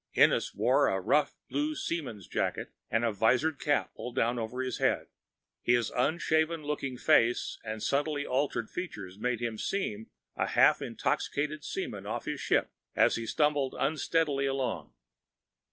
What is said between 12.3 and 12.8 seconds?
ship,